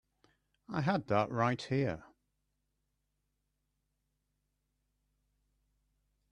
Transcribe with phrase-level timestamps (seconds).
[0.67, 2.03] I had that right here.